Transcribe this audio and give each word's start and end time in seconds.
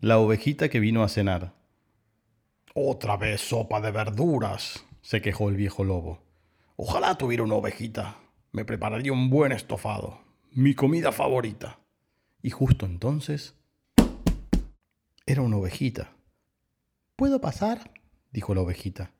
La 0.00 0.18
ovejita 0.18 0.70
que 0.70 0.80
vino 0.80 1.02
a 1.02 1.10
cenar. 1.10 1.52
Otra 2.74 3.18
vez 3.18 3.42
sopa 3.42 3.82
de 3.82 3.90
verduras, 3.90 4.86
se 5.02 5.20
quejó 5.20 5.50
el 5.50 5.56
viejo 5.56 5.84
lobo. 5.84 6.22
Ojalá 6.76 7.18
tuviera 7.18 7.42
una 7.42 7.56
ovejita. 7.56 8.16
Me 8.50 8.64
prepararía 8.64 9.12
un 9.12 9.28
buen 9.28 9.52
estofado. 9.52 10.22
Mi 10.52 10.74
comida 10.74 11.12
favorita. 11.12 11.80
Y 12.40 12.48
justo 12.48 12.86
entonces... 12.86 13.56
Era 15.26 15.42
una 15.42 15.58
ovejita. 15.58 16.16
¿Puedo 17.14 17.42
pasar? 17.42 17.92
dijo 18.32 18.54
la 18.54 18.62
ovejita. 18.62 19.12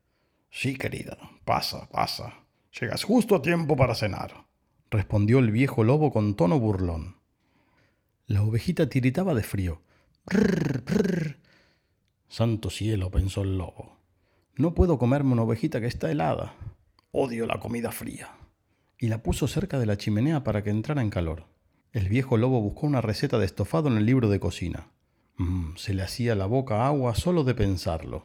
Sí, 0.48 0.78
querida, 0.78 1.18
pasa, 1.44 1.90
pasa. 1.90 2.46
Llegas 2.80 3.04
justo 3.04 3.36
a 3.36 3.42
tiempo 3.42 3.76
para 3.76 3.94
cenar, 3.94 4.46
respondió 4.90 5.40
el 5.40 5.50
viejo 5.50 5.84
lobo 5.84 6.10
con 6.10 6.36
tono 6.36 6.58
burlón. 6.58 7.16
La 8.24 8.42
ovejita 8.42 8.88
tiritaba 8.88 9.34
de 9.34 9.42
frío. 9.42 9.82
Santo 12.28 12.70
cielo, 12.70 13.10
pensó 13.10 13.42
el 13.42 13.58
lobo. 13.58 13.98
No 14.56 14.74
puedo 14.74 14.98
comerme 14.98 15.32
una 15.32 15.42
ovejita 15.42 15.80
que 15.80 15.88
está 15.88 16.10
helada. 16.10 16.54
Odio 17.10 17.46
la 17.46 17.58
comida 17.58 17.90
fría. 17.90 18.30
Y 18.98 19.08
la 19.08 19.22
puso 19.22 19.48
cerca 19.48 19.78
de 19.78 19.86
la 19.86 19.96
chimenea 19.96 20.44
para 20.44 20.62
que 20.62 20.70
entrara 20.70 21.02
en 21.02 21.10
calor. 21.10 21.46
El 21.92 22.08
viejo 22.08 22.36
lobo 22.36 22.60
buscó 22.60 22.86
una 22.86 23.00
receta 23.00 23.38
de 23.38 23.46
estofado 23.46 23.88
en 23.88 23.96
el 23.96 24.06
libro 24.06 24.28
de 24.28 24.38
cocina. 24.38 24.86
Mm, 25.38 25.74
se 25.76 25.94
le 25.94 26.02
hacía 26.02 26.36
la 26.36 26.46
boca 26.46 26.86
agua 26.86 27.14
solo 27.16 27.42
de 27.42 27.54
pensarlo. 27.54 28.24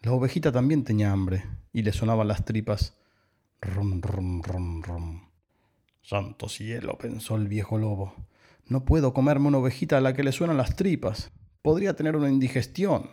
La 0.00 0.12
ovejita 0.12 0.52
también 0.52 0.84
tenía 0.84 1.12
hambre 1.12 1.44
y 1.72 1.82
le 1.82 1.92
sonaban 1.92 2.28
las 2.28 2.44
tripas. 2.44 2.96
Rum, 3.60 4.00
rum, 4.00 4.42
rum, 4.42 4.82
rum. 4.82 5.28
Santo 6.00 6.48
cielo, 6.48 6.96
pensó 6.96 7.36
el 7.36 7.48
viejo 7.48 7.76
lobo. 7.76 8.14
No 8.68 8.84
puedo 8.84 9.14
comerme 9.14 9.48
una 9.48 9.58
ovejita 9.58 9.96
a 9.96 10.00
la 10.02 10.12
que 10.12 10.22
le 10.22 10.32
suenan 10.32 10.58
las 10.58 10.76
tripas. 10.76 11.30
Podría 11.62 11.96
tener 11.96 12.16
una 12.16 12.28
indigestión. 12.28 13.10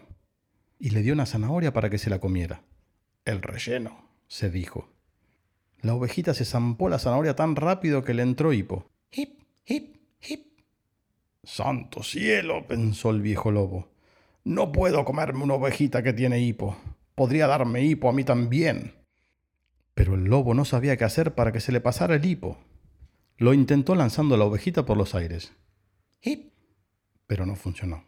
Y 0.80 0.90
le 0.90 1.02
dio 1.02 1.14
una 1.14 1.26
zanahoria 1.26 1.72
para 1.72 1.90
que 1.90 1.98
se 1.98 2.10
la 2.10 2.20
comiera. 2.20 2.62
El 3.24 3.42
relleno, 3.42 4.10
se 4.28 4.50
dijo. 4.50 4.90
La 5.80 5.94
ovejita 5.94 6.34
se 6.34 6.44
zampó 6.44 6.90
la 6.90 7.00
zanahoria 7.00 7.36
tan 7.36 7.56
rápido 7.56 8.04
que 8.04 8.14
le 8.14 8.24
entró 8.24 8.52
hipo. 8.52 8.92
Hip, 9.12 9.40
hip, 9.66 9.96
hip. 10.28 10.60
Santo 11.44 12.04
cielo, 12.04 12.68
pensó 12.68 13.12
el 13.12 13.22
viejo 13.22 13.50
lobo. 13.50 13.88
No 14.44 14.74
puedo 14.74 15.06
comerme 15.06 15.44
una 15.44 15.54
ovejita 15.54 16.04
que 16.04 16.12
tiene 16.12 16.40
hipo. 16.40 16.76
Podría 17.16 17.48
darme 17.48 17.82
hipo 17.84 18.10
a 18.10 18.14
mí 18.14 18.26
también. 18.26 18.94
Pero 19.94 20.16
el 20.16 20.26
lobo 20.26 20.54
no 20.54 20.66
sabía 20.66 20.98
qué 20.98 21.06
hacer 21.06 21.34
para 21.34 21.54
que 21.54 21.62
se 21.62 21.72
le 21.72 21.80
pasara 21.80 22.16
el 22.16 22.26
hipo. 22.26 22.58
Lo 23.38 23.54
intentó 23.54 23.96
lanzando 23.96 24.38
la 24.38 24.46
ovejita 24.46 24.86
por 24.86 24.96
los 24.96 25.14
aires. 25.14 25.52
Hip. 26.22 26.54
Pero 27.28 27.46
no 27.46 27.56
funcionó. 27.56 28.06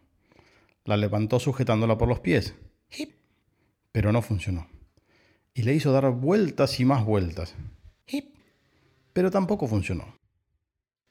La 0.85 0.95
levantó 0.95 1.39
sujetándola 1.39 1.97
por 1.97 2.07
los 2.07 2.21
pies. 2.21 2.55
Hip. 2.97 3.11
Pero 3.91 4.13
no 4.13 4.21
funcionó. 4.21 4.67
Y 5.53 5.63
le 5.63 5.73
hizo 5.73 5.91
dar 5.91 6.09
vueltas 6.11 6.79
y 6.79 6.85
más 6.85 7.03
vueltas. 7.03 7.55
Hip. 8.07 8.35
Pero 9.11 9.29
tampoco 9.29 9.67
funcionó. 9.67 10.15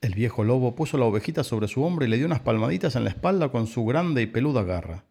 El 0.00 0.14
viejo 0.14 0.44
lobo 0.44 0.75
puso 0.75 0.97
la 0.97 1.05
ovejita 1.05 1.44
sobre 1.44 1.69
su 1.69 1.83
hombro 1.83 2.06
y 2.06 2.09
le 2.09 2.17
dio 2.17 2.25
unas 2.25 2.41
palmaditas 2.41 2.97
en 2.97 3.05
la 3.05 3.11
espalda 3.11 3.50
con 3.50 3.67
su 3.67 3.84
grande 3.84 4.22
y 4.22 4.27
peluda 4.27 4.62
garra. 4.62 5.05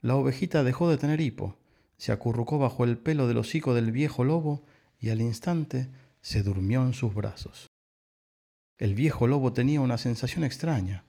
La 0.00 0.16
ovejita 0.16 0.64
dejó 0.64 0.90
de 0.90 0.98
tener 0.98 1.20
hipo, 1.20 1.58
se 1.96 2.10
acurrucó 2.10 2.58
bajo 2.58 2.82
el 2.82 2.98
pelo 2.98 3.28
del 3.28 3.38
hocico 3.38 3.72
del 3.72 3.92
viejo 3.92 4.24
lobo 4.24 4.64
y 4.98 5.10
al 5.10 5.20
instante 5.20 5.90
se 6.20 6.42
durmió 6.42 6.84
en 6.84 6.94
sus 6.94 7.14
brazos. 7.14 7.71
El 8.78 8.94
viejo 8.94 9.26
lobo 9.26 9.52
tenía 9.52 9.80
una 9.80 9.98
sensación 9.98 10.44
extraña. 10.44 11.04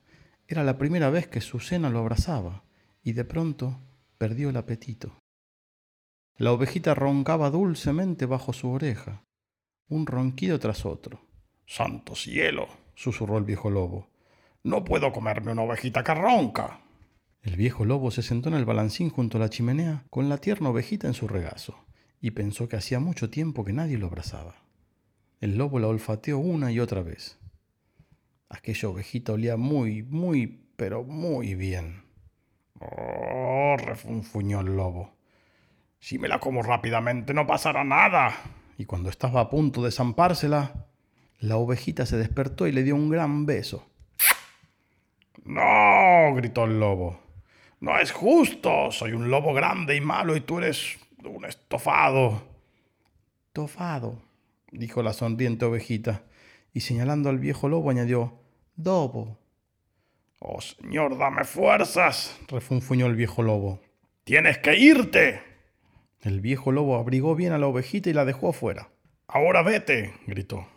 Era 0.47 0.63
la 0.63 0.77
primera 0.77 1.09
vez 1.09 1.27
que 1.27 1.41
su 1.41 1.59
cena 1.59 1.89
lo 1.89 1.99
abrazaba 1.99 2.63
y 3.01 3.13
de 3.13 3.25
pronto 3.25 3.79
perdió 4.17 4.49
el 4.49 4.57
apetito. 4.57 5.17
La 6.37 6.51
ovejita 6.51 6.93
roncaba 6.93 7.49
dulcemente 7.49 8.25
bajo 8.25 8.53
su 8.53 8.69
oreja, 8.69 9.23
un 9.87 10.05
ronquido 10.05 10.59
tras 10.59 10.85
otro. 10.85 11.21
Santo 11.65 12.15
cielo, 12.15 12.67
susurró 12.95 13.37
el 13.37 13.43
viejo 13.43 13.69
lobo. 13.69 14.09
No 14.63 14.83
puedo 14.83 15.11
comerme 15.11 15.51
una 15.51 15.63
ovejita 15.63 16.03
que 16.03 16.13
ronca. 16.13 16.81
El 17.41 17.55
viejo 17.55 17.85
lobo 17.85 18.09
se 18.11 18.21
sentó 18.21 18.49
en 18.49 18.55
el 18.55 18.65
balancín 18.65 19.09
junto 19.09 19.37
a 19.37 19.41
la 19.41 19.49
chimenea 19.49 20.05
con 20.09 20.29
la 20.29 20.37
tierna 20.37 20.69
ovejita 20.69 21.07
en 21.07 21.13
su 21.13 21.27
regazo 21.27 21.75
y 22.21 22.31
pensó 22.31 22.69
que 22.69 22.77
hacía 22.77 22.99
mucho 22.99 23.29
tiempo 23.29 23.65
que 23.65 23.73
nadie 23.73 23.97
lo 23.97 24.07
abrazaba. 24.07 24.55
El 25.41 25.57
lobo 25.57 25.79
la 25.79 25.87
olfateó 25.87 26.37
una 26.39 26.71
y 26.71 26.79
otra 26.79 27.03
vez. 27.03 27.37
Aquella 28.53 28.89
ovejita 28.89 29.33
olía 29.33 29.57
muy, 29.57 30.03
muy, 30.03 30.45
pero 30.75 31.03
muy 31.03 31.55
bien. 31.55 32.03
Oh, 32.79 33.75
refunfuñó 33.77 34.61
el 34.61 34.75
lobo. 34.75 35.15
Si 35.99 36.19
me 36.19 36.27
la 36.27 36.39
como 36.39 36.61
rápidamente 36.61 37.33
no 37.33 37.47
pasará 37.47 37.83
nada. 37.83 38.35
Y 38.77 38.85
cuando 38.85 39.09
estaba 39.09 39.41
a 39.41 39.49
punto 39.49 39.81
de 39.81 39.91
zampársela, 39.91 40.85
la 41.39 41.57
ovejita 41.57 42.05
se 42.05 42.17
despertó 42.17 42.67
y 42.67 42.71
le 42.71 42.83
dio 42.83 42.95
un 42.95 43.09
gran 43.09 43.47
beso. 43.47 43.89
No, 45.43 46.35
gritó 46.35 46.65
el 46.65 46.79
lobo. 46.79 47.19
No 47.79 47.97
es 47.97 48.11
justo. 48.11 48.91
Soy 48.91 49.13
un 49.13 49.31
lobo 49.31 49.55
grande 49.55 49.95
y 49.95 50.01
malo 50.01 50.35
y 50.35 50.41
tú 50.41 50.59
eres 50.59 50.99
un 51.25 51.45
estofado. 51.45 52.43
Estofado, 53.47 54.21
dijo 54.71 55.01
la 55.01 55.13
sonriente 55.13 55.65
ovejita, 55.65 56.23
y 56.71 56.81
señalando 56.81 57.29
al 57.29 57.39
viejo 57.39 57.67
lobo 57.67 57.89
añadió, 57.89 58.42
Dobo. 58.75 59.39
Oh, 60.39 60.59
señor, 60.59 61.17
dame 61.17 61.43
fuerzas, 61.43 62.37
refunfuñó 62.47 63.05
el 63.05 63.15
viejo 63.15 63.43
lobo. 63.43 63.79
Tienes 64.23 64.57
que 64.57 64.77
irte. 64.77 65.41
El 66.21 66.41
viejo 66.41 66.71
lobo 66.71 66.97
abrigó 66.97 67.35
bien 67.35 67.53
a 67.53 67.57
la 67.57 67.67
ovejita 67.67 68.09
y 68.09 68.13
la 68.13 68.25
dejó 68.25 68.49
afuera. 68.49 68.89
Ahora 69.27 69.61
vete, 69.61 70.13
gritó. 70.27 70.67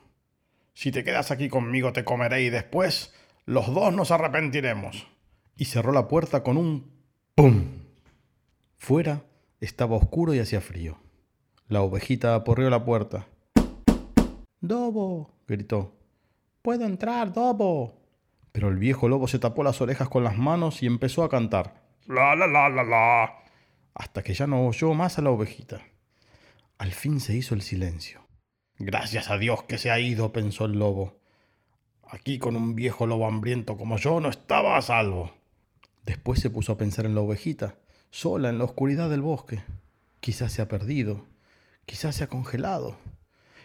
Si 0.74 0.92
te 0.92 1.04
quedas 1.04 1.30
aquí 1.30 1.48
conmigo 1.48 1.92
te 1.92 2.04
comeré 2.04 2.42
y 2.42 2.50
después 2.50 3.14
los 3.44 3.72
dos 3.72 3.94
nos 3.94 4.10
arrepentiremos. 4.10 5.06
Y 5.56 5.64
cerró 5.64 5.92
la 5.92 6.06
puerta 6.06 6.42
con 6.42 6.58
un 6.58 6.92
¡pum! 7.34 7.64
Fuera 8.76 9.24
estaba 9.60 9.96
oscuro 9.96 10.34
y 10.34 10.38
hacía 10.38 10.60
frío. 10.60 10.98
La 11.68 11.82
ovejita 11.82 12.34
aporreó 12.34 12.70
la 12.70 12.84
puerta. 12.84 13.26
Dobo, 14.60 15.30
gritó. 15.48 15.95
Puedo 16.66 16.84
entrar, 16.84 17.32
Dobo. 17.32 17.94
Pero 18.50 18.70
el 18.70 18.76
viejo 18.76 19.08
lobo 19.08 19.28
se 19.28 19.38
tapó 19.38 19.62
las 19.62 19.80
orejas 19.80 20.08
con 20.08 20.24
las 20.24 20.36
manos 20.36 20.82
y 20.82 20.86
empezó 20.86 21.22
a 21.22 21.28
cantar. 21.28 21.80
La 22.08 22.34
la 22.34 22.48
la 22.48 22.68
la 22.68 22.82
la. 22.82 23.34
Hasta 23.94 24.24
que 24.24 24.34
ya 24.34 24.48
no 24.48 24.66
oyó 24.66 24.92
más 24.92 25.16
a 25.16 25.22
la 25.22 25.30
ovejita. 25.30 25.80
Al 26.78 26.90
fin 26.90 27.20
se 27.20 27.36
hizo 27.36 27.54
el 27.54 27.62
silencio. 27.62 28.26
Gracias 28.80 29.30
a 29.30 29.38
Dios 29.38 29.62
que 29.62 29.78
se 29.78 29.92
ha 29.92 30.00
ido, 30.00 30.32
pensó 30.32 30.64
el 30.64 30.72
lobo. 30.72 31.20
Aquí 32.02 32.40
con 32.40 32.56
un 32.56 32.74
viejo 32.74 33.06
lobo 33.06 33.28
hambriento 33.28 33.76
como 33.76 33.96
yo 33.96 34.18
no 34.18 34.28
estaba 34.28 34.76
a 34.76 34.82
salvo. 34.82 35.30
Después 36.02 36.40
se 36.40 36.50
puso 36.50 36.72
a 36.72 36.76
pensar 36.76 37.06
en 37.06 37.14
la 37.14 37.20
ovejita, 37.20 37.76
sola 38.10 38.48
en 38.48 38.58
la 38.58 38.64
oscuridad 38.64 39.08
del 39.08 39.22
bosque. 39.22 39.62
Quizás 40.18 40.50
se 40.50 40.62
ha 40.62 40.66
perdido, 40.66 41.26
quizás 41.84 42.16
se 42.16 42.24
ha 42.24 42.28
congelado, 42.28 42.96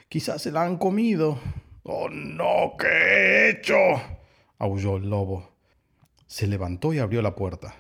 quizás 0.08 0.44
se 0.44 0.52
la 0.52 0.62
han 0.62 0.78
comido. 0.78 1.40
¡Oh 1.84 2.10
no! 2.10 2.74
¿Qué 2.78 2.88
he 2.88 3.50
hecho? 3.50 3.76
aulló 4.58 4.98
el 4.98 5.10
lobo. 5.10 5.50
Se 6.28 6.48
levantó 6.48 6.94
y 6.94 7.00
abrió 7.00 7.22
la 7.22 7.36
puerta. 7.36 7.76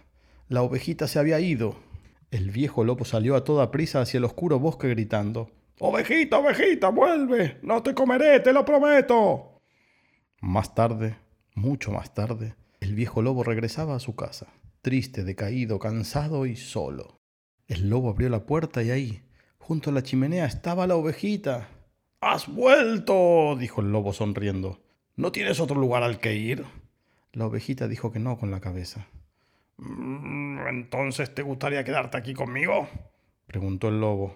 La 0.48 0.64
ovejita 0.64 1.08
se 1.08 1.20
había 1.20 1.40
ido. 1.40 1.76
El 2.32 2.52
viejo 2.52 2.84
lobo 2.84 3.06
salió 3.06 3.36
a 3.36 3.44
toda 3.44 3.72
prisa 3.72 4.02
hacia 4.02 4.18
el 4.18 4.26
oscuro 4.26 4.60
bosque 4.60 4.88
gritando 4.90 5.52
Ovejita, 5.84 6.38
ovejita, 6.38 6.90
vuelve. 6.90 7.58
No 7.64 7.82
te 7.82 7.96
comeré, 7.96 8.40
te 8.40 8.54
lo 8.54 8.64
prometo. 8.64 9.62
Más 10.40 10.76
tarde, 10.76 11.16
mucho 11.56 11.92
más 11.92 12.14
tarde, 12.14 12.56
el 12.80 12.94
viejo 12.94 13.24
lobo 13.24 13.44
regresaba 13.44 13.96
a 13.96 14.00
su 14.00 14.16
casa, 14.16 14.48
triste, 14.84 15.24
decaído, 15.24 15.80
cansado 15.80 16.46
y 16.46 16.56
solo. 16.56 17.20
El 17.68 17.90
lobo 17.90 18.12
abrió 18.12 18.30
la 18.30 18.46
puerta 18.46 18.84
y 18.84 18.92
ahí, 18.92 19.24
junto 19.58 19.90
a 19.90 19.94
la 19.94 20.04
chimenea, 20.04 20.46
estaba 20.46 20.86
la 20.86 20.96
ovejita. 20.96 21.68
Has 22.22 22.48
vuelto, 22.48 23.56
dijo 23.60 23.82
el 23.82 23.92
lobo 23.92 24.14
sonriendo. 24.14 24.80
¿No 25.16 25.32
tienes 25.32 25.60
otro 25.60 25.76
lugar 25.76 26.04
al 26.04 26.20
que 26.20 26.36
ir? 26.36 26.64
La 27.34 27.48
ovejita 27.48 27.88
dijo 27.88 28.12
que 28.12 28.20
no 28.20 28.38
con 28.38 28.52
la 28.52 28.60
cabeza. 28.60 29.08
Mm, 29.78 30.68
¿Entonces 30.68 31.34
te 31.34 31.42
gustaría 31.42 31.84
quedarte 31.84 32.18
aquí 32.18 32.36
conmigo? 32.36 32.88
preguntó 33.48 33.88
el 33.88 34.00
lobo. 34.00 34.36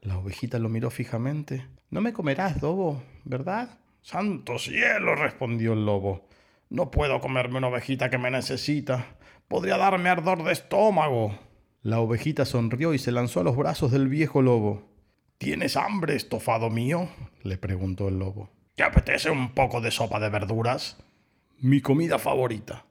La 0.00 0.18
ovejita 0.18 0.58
lo 0.58 0.68
miró 0.68 0.90
fijamente. 0.90 1.68
No 1.90 2.00
me 2.00 2.12
comerás, 2.12 2.60
lobo, 2.60 3.00
¿verdad? 3.24 3.78
Santo 4.02 4.58
cielo, 4.58 5.14
respondió 5.14 5.74
el 5.74 5.86
lobo. 5.86 6.26
No 6.70 6.90
puedo 6.90 7.20
comerme 7.20 7.58
una 7.58 7.68
ovejita 7.68 8.10
que 8.10 8.18
me 8.18 8.32
necesita. 8.32 9.16
Podría 9.46 9.76
darme 9.76 10.08
ardor 10.08 10.42
de 10.42 10.52
estómago. 10.52 11.38
La 11.82 12.00
ovejita 12.00 12.44
sonrió 12.44 12.94
y 12.94 12.98
se 12.98 13.12
lanzó 13.12 13.40
a 13.40 13.44
los 13.44 13.56
brazos 13.56 13.92
del 13.92 14.08
viejo 14.08 14.42
lobo. 14.42 14.95
¿Tienes 15.38 15.76
hambre, 15.76 16.16
estofado 16.16 16.70
mío? 16.70 17.08
le 17.42 17.58
preguntó 17.58 18.08
el 18.08 18.18
lobo. 18.18 18.50
¿Te 18.74 18.82
apetece 18.82 19.30
un 19.30 19.52
poco 19.52 19.80
de 19.80 19.90
sopa 19.90 20.18
de 20.18 20.30
verduras? 20.30 20.96
Mi 21.58 21.80
comida 21.80 22.18
favorita. 22.18 22.86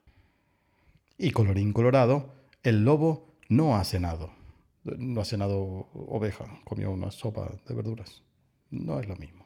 Y 1.18 1.32
colorín 1.32 1.72
colorado, 1.72 2.34
el 2.62 2.84
lobo 2.84 3.36
no 3.48 3.76
ha 3.76 3.84
cenado. 3.84 4.30
No 4.84 5.20
ha 5.20 5.24
cenado 5.24 5.88
oveja, 5.92 6.44
comió 6.64 6.92
una 6.92 7.10
sopa 7.10 7.50
de 7.66 7.74
verduras. 7.74 8.22
No 8.70 9.00
es 9.00 9.08
lo 9.08 9.16
mismo. 9.16 9.45